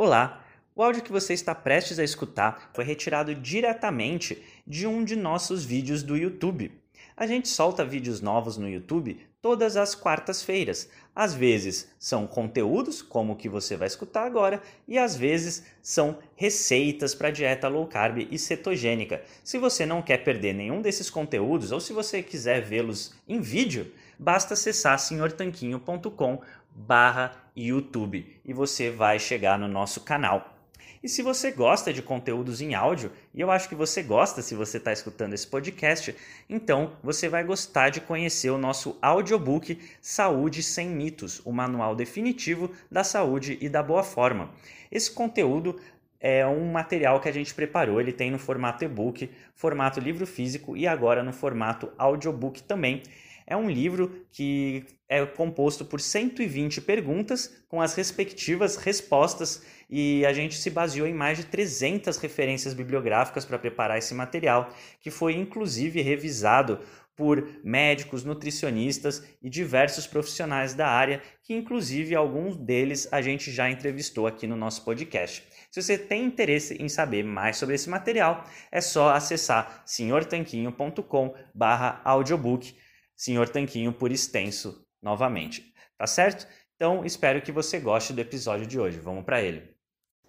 [0.00, 0.44] Olá!
[0.76, 5.64] O áudio que você está prestes a escutar foi retirado diretamente de um de nossos
[5.64, 6.70] vídeos do YouTube.
[7.16, 10.88] A gente solta vídeos novos no YouTube todas as quartas-feiras.
[11.12, 16.18] Às vezes são conteúdos, como o que você vai escutar agora, e às vezes são
[16.36, 19.20] receitas para dieta low carb e cetogênica.
[19.42, 23.90] Se você não quer perder nenhum desses conteúdos ou se você quiser vê-los em vídeo,
[24.16, 26.40] basta acessar senhortanquinho.com
[26.78, 30.54] barra YouTube e você vai chegar no nosso canal.
[31.02, 34.54] E se você gosta de conteúdos em áudio, e eu acho que você gosta se
[34.54, 36.14] você está escutando esse podcast,
[36.48, 42.72] então você vai gostar de conhecer o nosso audiobook Saúde Sem Mitos, o manual definitivo
[42.90, 44.50] da saúde e da boa forma.
[44.90, 45.78] Esse conteúdo
[46.20, 50.76] é um material que a gente preparou, ele tem no formato e-book, formato livro físico
[50.76, 53.02] e agora no formato audiobook também.
[53.50, 60.34] É um livro que é composto por 120 perguntas com as respectivas respostas e a
[60.34, 64.68] gente se baseou em mais de 300 referências bibliográficas para preparar esse material,
[65.00, 66.80] que foi inclusive revisado
[67.16, 73.70] por médicos, nutricionistas e diversos profissionais da área, que inclusive alguns deles a gente já
[73.70, 75.42] entrevistou aqui no nosso podcast.
[75.70, 82.76] Se você tem interesse em saber mais sobre esse material, é só acessar senhortanquinho.com/audiobook
[83.18, 86.46] Senhor Tanquinho por extenso novamente, tá certo?
[86.76, 89.00] Então espero que você goste do episódio de hoje.
[89.00, 89.76] Vamos para ele.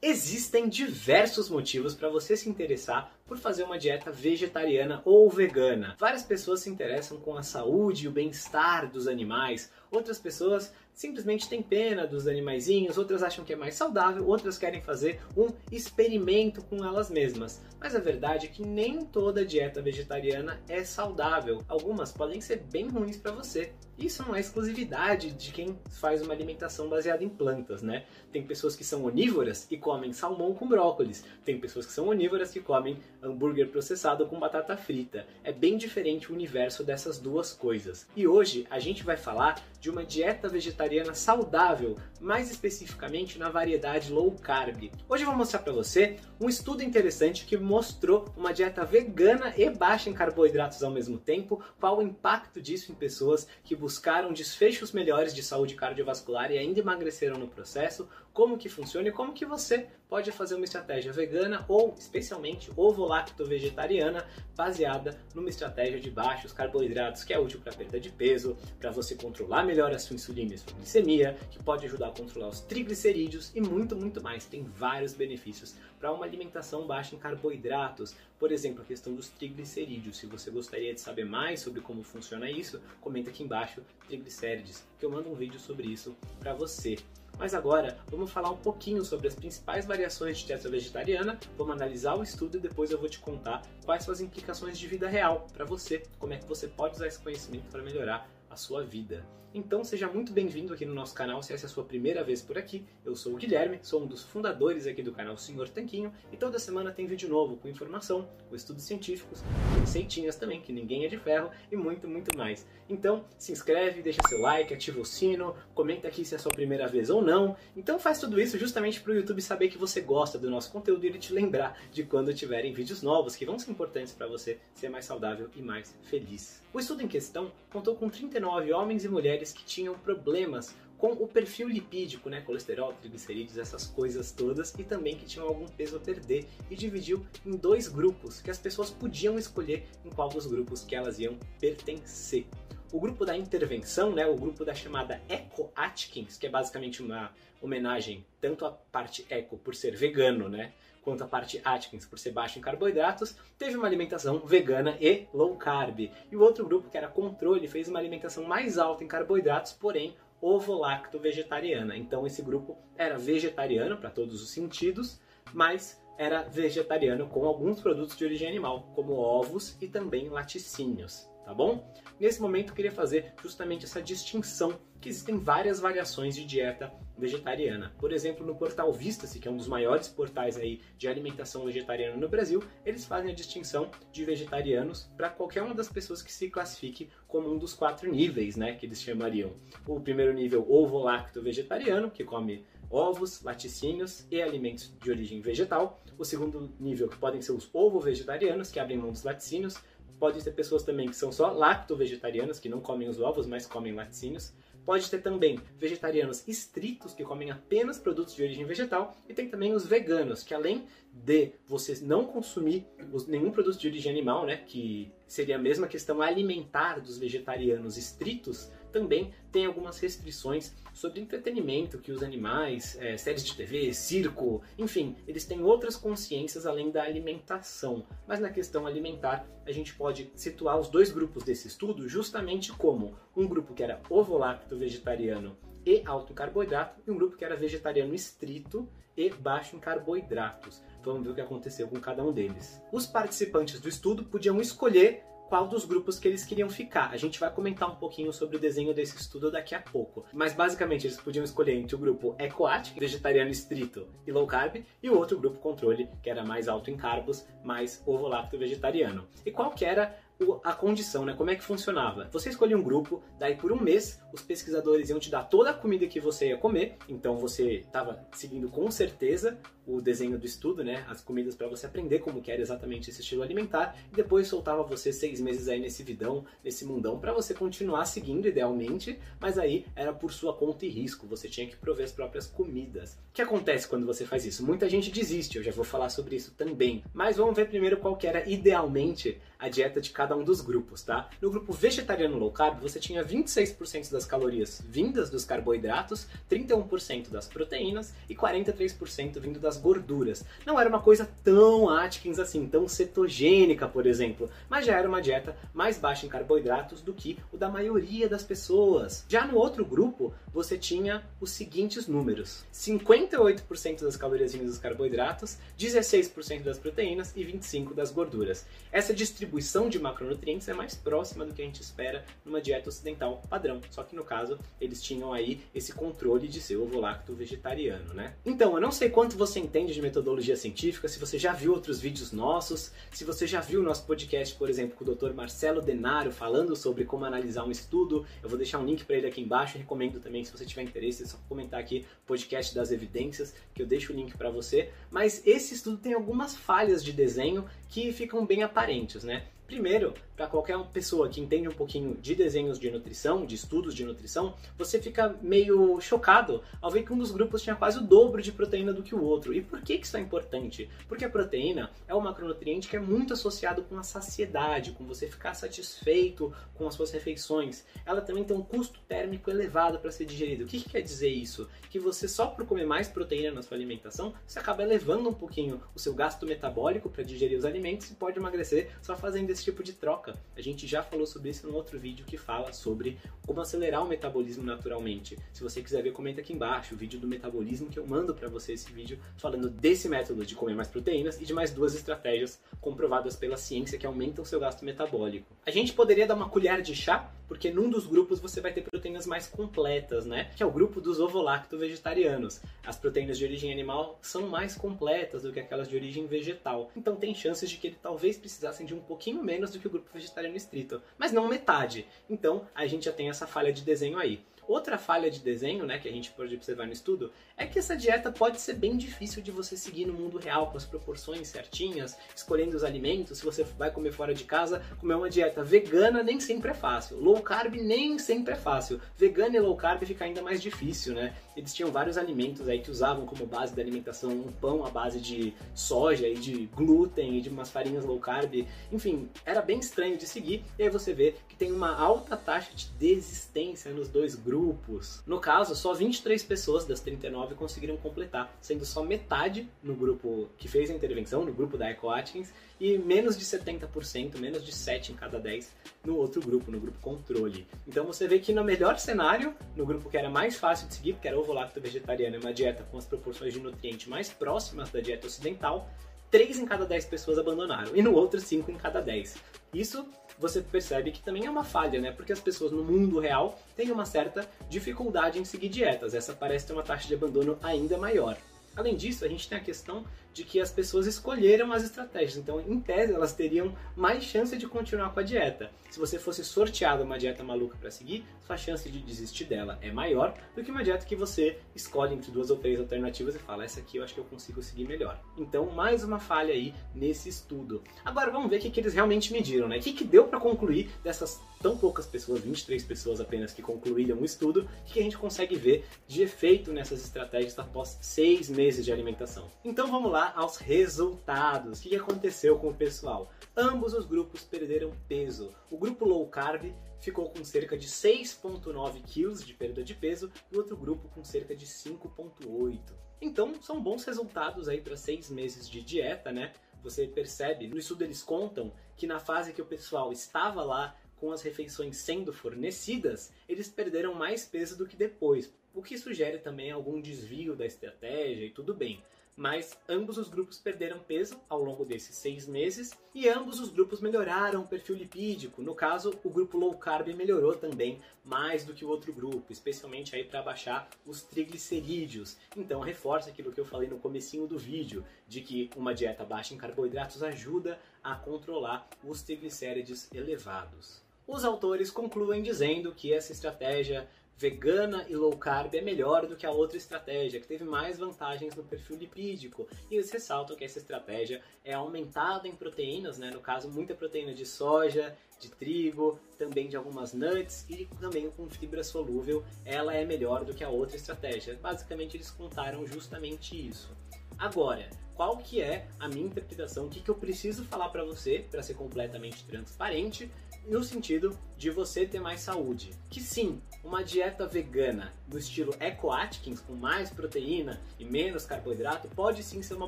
[0.02, 5.96] Existem diversos motivos para você se interessar por fazer uma dieta vegetariana ou vegana.
[6.00, 11.48] Várias pessoas se interessam com a saúde e o bem-estar dos animais, outras pessoas simplesmente
[11.48, 16.62] têm pena dos animaizinhos, outras acham que é mais saudável, outras querem fazer um experimento
[16.62, 17.62] com elas mesmas.
[17.80, 21.64] Mas a verdade é que nem toda dieta vegetariana é saudável.
[21.70, 23.72] Algumas podem ser bem ruins para você.
[23.98, 28.06] Isso não é exclusividade de quem faz uma alimentação baseada em plantas, né?
[28.32, 31.24] Tem pessoas que são onívoras e comem salmão com brócolis.
[31.46, 35.26] Tem pessoas que são onívoras que comem hambúrguer processado com batata frita.
[35.44, 38.08] É bem diferente o universo dessas duas coisas.
[38.16, 44.12] E hoje a gente vai falar de uma dieta vegetariana saudável, mais especificamente na variedade
[44.12, 44.92] low carb.
[45.08, 49.70] Hoje eu vou mostrar para você um estudo interessante que mostrou uma dieta vegana e
[49.70, 54.92] baixa em carboidratos ao mesmo tempo, qual o impacto disso em pessoas que buscaram desfechos
[54.92, 59.46] melhores de saúde cardiovascular e ainda emagreceram no processo, como que funciona e como que
[59.46, 64.26] você pode fazer uma estratégia vegana ou especialmente ovo-lacto vegetariana
[64.56, 69.14] baseada numa estratégia de baixos carboidratos que é útil para perda de peso, para você
[69.16, 73.52] controlar melhor a sua insulina e sua glicemia, que pode ajudar a controlar os triglicerídeos
[73.54, 74.46] e muito, muito mais.
[74.46, 78.16] Tem vários benefícios para uma alimentação baixa em carboidratos.
[78.40, 80.18] Por exemplo, a questão dos triglicerídeos.
[80.18, 85.06] Se você gostaria de saber mais sobre como funciona isso, comenta aqui embaixo triglicérides, que
[85.06, 86.98] eu mando um vídeo sobre isso para você.
[87.38, 92.16] Mas agora vamos falar um pouquinho sobre as principais variações de dieta vegetariana, vamos analisar
[92.16, 95.48] o estudo e depois eu vou te contar quais são as implicações de vida real
[95.54, 99.26] para você, como é que você pode usar esse conhecimento para melhorar a sua vida.
[99.52, 102.40] Então seja muito bem-vindo aqui no nosso canal, se essa é a sua primeira vez
[102.40, 102.86] por aqui.
[103.04, 106.60] Eu sou o Guilherme, sou um dos fundadores aqui do canal Senhor Tanquinho e toda
[106.60, 111.08] semana tem vídeo novo com informação, com estudos científicos, com receitinhas também, que ninguém é
[111.08, 112.68] de ferro e muito, muito mais.
[112.88, 116.52] Então se inscreve, deixa seu like, ativa o sino, comenta aqui se é a sua
[116.52, 117.58] primeira vez ou não.
[117.76, 121.04] Então faz tudo isso justamente para o YouTube saber que você gosta do nosso conteúdo
[121.06, 124.60] e ele te lembrar de quando tiverem vídeos novos que vão ser importantes para você
[124.76, 126.62] ser mais saudável e mais feliz.
[126.72, 131.12] O estudo em questão contou com 39 homens e mulheres mulheres que tinham problemas com
[131.12, 135.96] o perfil lipídico, né, colesterol, triglicerídeos, essas coisas todas, e também que tinham algum peso
[135.96, 140.46] a perder, e dividiu em dois grupos, que as pessoas podiam escolher em qual dos
[140.46, 142.46] grupos que elas iam pertencer.
[142.92, 147.32] O grupo da intervenção, né, o grupo da chamada Eco Atkins, que é basicamente uma
[147.62, 150.74] homenagem tanto à parte eco por ser vegano, né,
[151.04, 155.56] quanto a parte Atkins, por ser baixo em carboidratos, teve uma alimentação vegana e low
[155.56, 156.00] carb.
[156.00, 160.16] E o outro grupo, que era controle, fez uma alimentação mais alta em carboidratos, porém
[160.42, 161.96] ovo-lacto vegetariana.
[161.96, 165.22] Então esse grupo era vegetariano para todos os sentidos,
[165.54, 171.56] mas era vegetariano com alguns produtos de origem animal, como ovos e também laticínios tá
[171.56, 171.92] bom?
[172.20, 177.92] Nesse momento eu queria fazer justamente essa distinção que existem várias variações de dieta vegetariana.
[177.98, 182.16] Por exemplo, no portal Vista-se, que é um dos maiores portais aí de alimentação vegetariana
[182.16, 186.52] no Brasil, eles fazem a distinção de vegetarianos para qualquer uma das pessoas que se
[186.52, 189.54] classifique como um dos quatro níveis, né, que eles chamariam.
[189.88, 196.02] O primeiro nível ovo-lacto vegetariano, que come ovos, laticínios e alimentos de origem vegetal.
[196.18, 199.76] O segundo nível, que podem ser os ovo-vegetarianos, que abrem mão dos laticínios,
[200.20, 203.94] Pode ter pessoas também que são só lacto-vegetarianas, que não comem os ovos, mas comem
[203.96, 204.54] laticínios.
[204.86, 209.74] Pode ter também vegetarianos estritos, que comem apenas produtos de origem vegetal, e tem também
[209.74, 212.86] os veganos, que além de você não consumir
[213.28, 218.72] nenhum produto de origem animal, né, que seria a mesma questão alimentar dos vegetarianos estritos,
[218.92, 225.16] também tem algumas restrições sobre entretenimento que os animais, é, séries de TV, circo, enfim,
[225.28, 228.06] eles têm outras consciências além da alimentação.
[228.28, 233.16] Mas na questão alimentar, a gente pode situar os dois grupos desse estudo justamente como
[233.36, 237.56] um grupo que era ovo-lacto vegetariano e alto em carboidrato e um grupo que era
[237.56, 240.82] vegetariano estrito e baixo em carboidratos.
[241.04, 242.82] Vamos ver o que aconteceu com cada um deles.
[242.92, 247.10] Os participantes do estudo podiam escolher qual dos grupos que eles queriam ficar.
[247.12, 250.24] A gente vai comentar um pouquinho sobre o desenho desse estudo daqui a pouco.
[250.32, 255.10] Mas basicamente eles podiam escolher entre o grupo EcoAt, vegetariano estrito e low carb, e
[255.10, 259.28] o outro grupo controle, que era mais alto em carbos, mais ovo-lacto vegetariano.
[259.44, 260.16] E qual que era
[260.64, 261.34] a condição, né?
[261.34, 262.30] Como é que funcionava?
[262.32, 265.74] Você escolhia um grupo, daí por um mês os pesquisadores iam te dar toda a
[265.74, 270.84] comida que você ia comer, então você estava seguindo com certeza o desenho do estudo,
[270.84, 271.04] né?
[271.10, 274.84] As comidas para você aprender como que era exatamente esse estilo alimentar, e depois soltava
[274.84, 279.86] você seis meses aí nesse vidão, nesse mundão, para você continuar seguindo idealmente, mas aí
[279.96, 283.14] era por sua conta e risco, você tinha que prover as próprias comidas.
[283.14, 284.66] O que acontece quando você faz isso?
[284.66, 288.16] Muita gente desiste, eu já vou falar sobre isso também, mas vamos ver primeiro qual
[288.16, 291.30] que era idealmente a dieta de cada um dos grupos, tá?
[291.42, 297.46] No grupo vegetariano low carb, você tinha 26% das calorias vindas dos carboidratos, 31% das
[297.46, 300.46] proteínas e 43% vindo das gorduras.
[300.66, 305.22] Não era uma coisa tão Atkins assim, tão cetogênica, por exemplo, mas já era uma
[305.22, 309.26] dieta mais baixa em carboidratos do que o da maioria das pessoas.
[309.28, 315.58] Já no outro grupo, você tinha os seguintes números: 58% das calorias vindas dos carboidratos,
[315.78, 318.66] 16% das proteínas e 25% das gorduras.
[318.92, 322.90] Essa distribuição distribuição de macronutrientes é mais próxima do que a gente espera numa dieta
[322.90, 323.82] ocidental padrão.
[323.90, 328.36] Só que no caso, eles tinham aí esse controle de ser ovo-lacto vegetariano, né?
[328.46, 332.00] Então, eu não sei quanto você entende de metodologia científica, se você já viu outros
[332.00, 335.34] vídeos nossos, se você já viu o nosso podcast, por exemplo, com o Dr.
[335.34, 338.26] Marcelo Denaro falando sobre como analisar um estudo.
[338.44, 339.78] Eu vou deixar um link para ele aqui embaixo.
[339.78, 343.82] Eu recomendo também, se você tiver interesse, é só comentar aqui podcast das evidências, que
[343.82, 344.92] eu deixo o link para você.
[345.10, 349.48] Mas esse estudo tem algumas falhas de desenho que ficam bem aparentes, né?
[349.70, 354.04] Primeiro, para qualquer pessoa que entende um pouquinho de desenhos de nutrição, de estudos de
[354.04, 358.42] nutrição, você fica meio chocado ao ver que um dos grupos tinha quase o dobro
[358.42, 359.54] de proteína do que o outro.
[359.54, 360.90] E por que, isso é importante?
[361.08, 365.28] Porque a proteína é um macronutriente que é muito associado com a saciedade, com você
[365.28, 367.86] ficar satisfeito com as suas refeições.
[368.04, 370.64] Ela também tem um custo térmico elevado para ser digerido.
[370.64, 371.70] O que, que quer dizer isso?
[371.92, 375.80] Que você só por comer mais proteína na sua alimentação, você acaba elevando um pouquinho
[375.94, 379.66] o seu gasto metabólico para digerir os alimentos e pode emagrecer só fazendo esse esse
[379.66, 380.36] tipo de troca.
[380.56, 384.08] A gente já falou sobre isso num outro vídeo que fala sobre como acelerar o
[384.08, 385.38] metabolismo naturalmente.
[385.52, 388.48] Se você quiser ver, comenta aqui embaixo o vídeo do metabolismo que eu mando para
[388.48, 392.60] você esse vídeo falando desse método de comer mais proteínas e de mais duas estratégias
[392.80, 395.54] comprovadas pela ciência que aumentam seu gasto metabólico.
[395.66, 398.84] A gente poderia dar uma colher de chá, porque num dos grupos você vai ter
[398.84, 400.52] proteínas mais completas, né?
[400.56, 402.62] Que é o grupo dos ovolacto vegetarianos.
[402.86, 406.92] As proteínas de origem animal são mais completas do que aquelas de origem vegetal.
[406.96, 409.90] Então tem chances de que ele talvez precisassem de um pouquinho menos do que o
[409.90, 412.06] grupo vegetariano estrito, mas não metade.
[412.30, 414.42] Então a gente já tem essa falha de desenho aí.
[414.70, 417.98] Outra falha de desenho, né, que a gente pode observar no estudo, é que essa
[417.98, 422.16] dieta pode ser bem difícil de você seguir no mundo real, com as proporções certinhas,
[422.36, 423.40] escolhendo os alimentos.
[423.40, 427.18] Se você vai comer fora de casa, comer uma dieta vegana nem sempre é fácil.
[427.20, 429.02] Low carb nem sempre é fácil.
[429.18, 431.36] Vegana e low carb fica ainda mais difícil, né?
[431.58, 435.20] Eles tinham vários alimentos aí que usavam como base da alimentação um pão à base
[435.20, 438.68] de soja e de glúten e de umas farinhas low carb.
[438.92, 440.64] Enfim, era bem estranho de seguir.
[440.78, 445.24] E aí você vê que tem uma alta taxa de desistência nos dois grupos grupos.
[445.26, 450.68] No caso, só 23 pessoas das 39 conseguiram completar, sendo só metade no grupo que
[450.68, 455.14] fez a intervenção, no grupo da Eco Atkins, e menos de 70%, menos de 7
[455.14, 455.74] em cada 10
[456.04, 457.66] no outro grupo, no grupo controle.
[457.88, 461.14] Então você vê que no melhor cenário, no grupo que era mais fácil de seguir,
[461.14, 465.00] porque era ovo-lacto vegetariano, é uma dieta com as proporções de nutriente mais próximas da
[465.00, 465.90] dieta ocidental,
[466.30, 469.38] 3 em cada 10 pessoas abandonaram, e no outro 5 em cada 10.
[469.74, 470.06] Isso
[470.40, 472.12] você percebe que também é uma falha, né?
[472.12, 476.14] Porque as pessoas no mundo real têm uma certa dificuldade em seguir dietas.
[476.14, 478.38] Essa parece ter uma taxa de abandono ainda maior.
[478.76, 480.06] Além disso, a gente tem a questão
[480.40, 484.66] de que as pessoas escolheram as estratégias, então em tese elas teriam mais chance de
[484.68, 485.70] continuar com a dieta.
[485.90, 489.92] Se você fosse sorteado uma dieta maluca para seguir, sua chance de desistir dela é
[489.92, 493.66] maior do que uma dieta que você escolhe entre duas ou três alternativas e fala,
[493.66, 495.20] essa aqui eu acho que eu consigo seguir melhor.
[495.38, 497.84] Então, mais uma falha aí nesse estudo.
[498.06, 499.78] Agora vamos ver o que, eles realmente mediram, né?
[499.78, 504.18] O que, que deu para concluir dessas tão poucas pessoas, 23 pessoas apenas que concluíram
[504.18, 508.86] o estudo, o que a gente consegue ver de efeito nessas estratégias após seis meses
[508.86, 509.48] de alimentação.
[509.64, 511.80] Então vamos lá aos resultados.
[511.80, 513.32] O que aconteceu com o pessoal?
[513.56, 515.54] Ambos os grupos perderam peso.
[515.70, 520.56] O grupo low carb ficou com cerca de 6,9 quilos de perda de peso e
[520.56, 522.80] o outro grupo com cerca de 5,8.
[523.22, 526.54] Então são bons resultados aí para seis meses de dieta, né?
[526.82, 531.32] Você percebe, no estudo eles contam que na fase que o pessoal estava lá com
[531.32, 536.72] as refeições sendo fornecidas, eles perderam mais peso do que depois, o que sugere também
[536.72, 539.04] algum desvio da estratégia e tudo bem
[539.40, 544.02] mas ambos os grupos perderam peso ao longo desses seis meses e ambos os grupos
[544.02, 545.62] melhoraram o perfil lipídico.
[545.62, 550.14] No caso, o grupo low carb melhorou também mais do que o outro grupo, especialmente
[550.14, 552.36] aí para baixar os triglicerídeos.
[552.58, 556.54] Então reforça aquilo que eu falei no comecinho do vídeo, de que uma dieta baixa
[556.54, 561.02] em carboidratos ajuda a controlar os triglicérides elevados.
[561.32, 566.44] Os autores concluem dizendo que essa estratégia vegana e low carb é melhor do que
[566.44, 569.68] a outra estratégia, que teve mais vantagens no perfil lipídico.
[569.92, 573.30] E eles ressaltam que essa estratégia é aumentada em proteínas, né?
[573.30, 578.50] no caso, muita proteína de soja, de trigo, também de algumas nuts e também com
[578.50, 581.60] fibra solúvel, ela é melhor do que a outra estratégia.
[581.62, 583.96] Basicamente, eles contaram justamente isso.
[584.36, 588.46] Agora, qual que é a minha interpretação, o que, que eu preciso falar para você
[588.50, 590.32] para ser completamente transparente
[590.70, 592.92] no sentido de você ter mais saúde.
[593.10, 599.10] Que sim, uma dieta vegana do estilo Eco Atkins, com mais proteína e menos carboidrato,
[599.10, 599.88] pode sim ser uma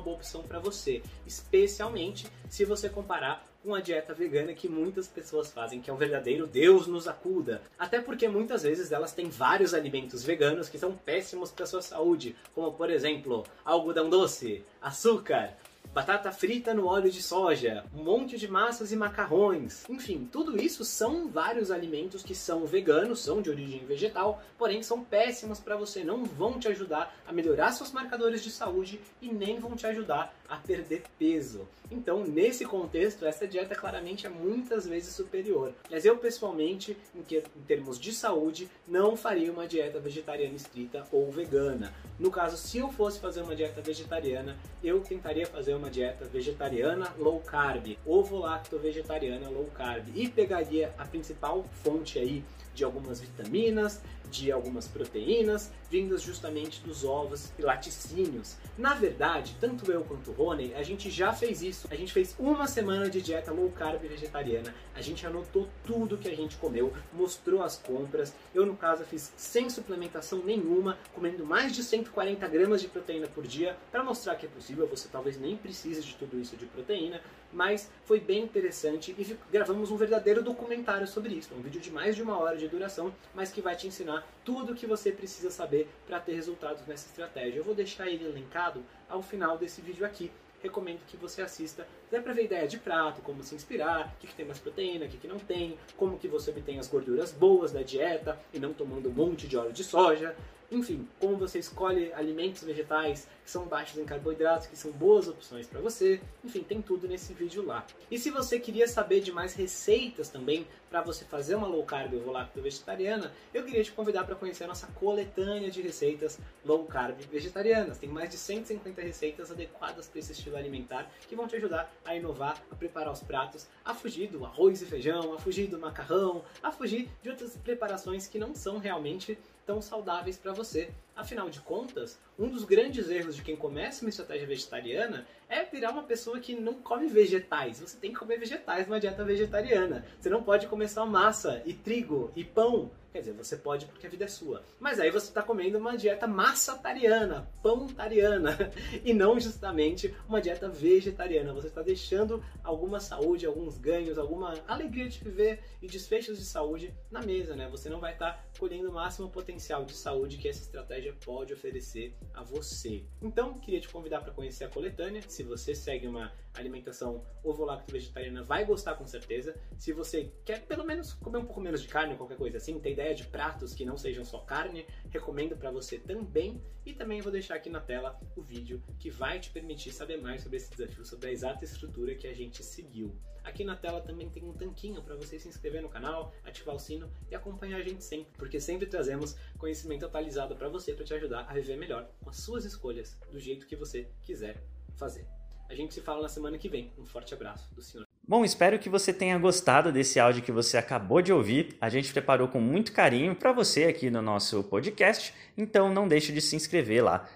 [0.00, 5.52] boa opção para você, especialmente se você comparar com a dieta vegana que muitas pessoas
[5.52, 7.62] fazem, que é um verdadeiro Deus nos acuda.
[7.78, 12.34] Até porque muitas vezes elas têm vários alimentos veganos que são péssimos para sua saúde,
[12.56, 15.56] como por exemplo, algodão doce, açúcar,
[15.94, 19.88] batata frita no óleo de soja, um monte de massas e macarrões.
[19.88, 25.04] Enfim, tudo isso são vários alimentos que são veganos, são de origem vegetal, porém são
[25.04, 29.58] péssimos para você, não vão te ajudar a melhorar seus marcadores de saúde e nem
[29.58, 31.66] vão te ajudar a perder peso.
[31.90, 35.72] Então, nesse contexto, essa dieta claramente é muitas vezes superior.
[35.90, 41.06] Mas eu, pessoalmente, em, que, em termos de saúde, não faria uma dieta vegetariana estrita
[41.10, 41.94] ou vegana.
[42.18, 47.14] No caso, se eu fosse fazer uma dieta vegetariana, eu tentaria fazer uma dieta vegetariana
[47.18, 52.44] low carb, ovo lacto vegetariana low carb e pegaria a principal fonte aí
[52.74, 54.02] de algumas vitaminas,
[54.32, 58.56] de algumas proteínas, vindas justamente dos ovos e laticínios.
[58.78, 61.86] Na verdade, tanto eu quanto o Rony, a gente já fez isso.
[61.90, 64.74] A gente fez uma semana de dieta low carb vegetariana.
[64.94, 68.34] A gente anotou tudo que a gente comeu, mostrou as compras.
[68.54, 73.46] Eu, no caso, fiz sem suplementação nenhuma, comendo mais de 140 gramas de proteína por
[73.46, 74.86] dia, para mostrar que é possível.
[74.88, 77.20] Você talvez nem precise de tudo isso de proteína,
[77.52, 81.54] mas foi bem interessante e gravamos um verdadeiro documentário sobre isso.
[81.54, 84.72] Um vídeo de mais de uma hora de duração, mas que vai te ensinar tudo
[84.72, 87.58] o que você precisa saber para ter resultados nessa estratégia.
[87.58, 90.30] Eu vou deixar ele linkado ao final desse vídeo aqui.
[90.62, 94.28] Recomendo que você assista, até para ver ideia de prato, como se inspirar, o que,
[94.28, 97.32] que tem mais proteína, o que, que não tem, como que você obtém as gorduras
[97.32, 100.36] boas da dieta e não tomando um monte de óleo de soja.
[100.72, 105.66] Enfim, como você escolhe alimentos vegetais que são baixos em carboidratos, que são boas opções
[105.66, 106.18] para você.
[106.42, 107.84] Enfim, tem tudo nesse vídeo lá.
[108.10, 112.14] E se você queria saber de mais receitas também para você fazer uma low carb
[112.14, 116.84] ou lacto vegetariana, eu queria te convidar para conhecer a nossa coletânea de receitas low
[116.86, 117.98] carb vegetarianas.
[117.98, 122.16] Tem mais de 150 receitas adequadas para esse estilo alimentar que vão te ajudar a
[122.16, 126.42] inovar, a preparar os pratos, a fugir do arroz e feijão, a fugir do macarrão,
[126.62, 130.92] a fugir de outras preparações que não são realmente tão saudáveis para você.
[131.14, 135.90] Afinal de contas, um dos grandes erros de quem começa uma estratégia vegetariana é virar
[135.90, 137.80] uma pessoa que não come vegetais.
[137.80, 140.06] Você tem que comer vegetais numa dieta vegetariana.
[140.18, 142.90] Você não pode comer só massa e trigo e pão.
[143.12, 144.62] Quer dizer, você pode porque a vida é sua.
[144.80, 148.56] Mas aí você está comendo uma dieta massatariana, pão-tariana,
[149.04, 151.52] e não justamente uma dieta vegetariana.
[151.52, 156.94] Você está deixando alguma saúde, alguns ganhos, alguma alegria de viver e desfechos de saúde
[157.10, 157.68] na mesa, né?
[157.68, 161.52] Você não vai estar tá colhendo o máximo potencial de saúde que essa estratégia pode
[161.52, 163.02] oferecer a você.
[163.20, 165.22] Então, queria te convidar para conhecer a coletânea.
[165.26, 169.58] Se você segue uma alimentação ovo-lacto vegetariana, vai gostar com certeza.
[169.78, 172.78] Se você quer pelo menos comer um pouco menos de carne ou qualquer coisa assim,
[172.78, 176.62] tem ideia de pratos que não sejam só carne, recomendo para você também.
[176.84, 180.42] E também vou deixar aqui na tela o vídeo que vai te permitir saber mais
[180.42, 183.16] sobre esse desafio, sobre a exata estrutura que a gente seguiu.
[183.44, 186.78] Aqui na tela também tem um tanquinho para você se inscrever no canal, ativar o
[186.78, 191.14] sino e acompanhar a gente sempre, porque sempre trazemos conhecimento atualizado para você, para te
[191.14, 194.62] ajudar a viver melhor com as suas escolhas, do jeito que você quiser
[194.94, 195.26] fazer.
[195.68, 196.92] A gente se fala na semana que vem.
[196.98, 198.06] Um forte abraço do senhor.
[198.28, 201.76] Bom, espero que você tenha gostado desse áudio que você acabou de ouvir.
[201.80, 206.30] A gente preparou com muito carinho para você aqui no nosso podcast, então não deixe
[206.30, 207.28] de se inscrever lá,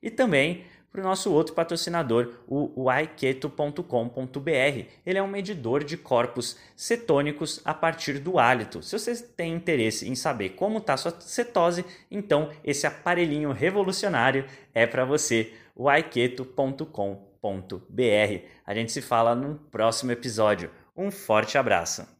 [0.02, 3.80] e também para o nosso outro patrocinador, o aiketo.com.br.
[5.06, 8.82] Ele é um medidor de corpos cetônicos a partir do hálito.
[8.82, 14.44] Se você tem interesse em saber como está sua cetose, então esse aparelhinho revolucionário
[14.74, 17.16] é para você, o aiketo.com.br.
[18.66, 20.70] A gente se fala no próximo episódio.
[20.94, 22.11] Um forte abraço!